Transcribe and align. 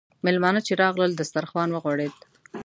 میلمانه 0.25 0.61
چې 0.67 0.73
راغلل، 0.81 1.11
دسترخوان 1.15 1.69
وغوړېد. 1.71 2.15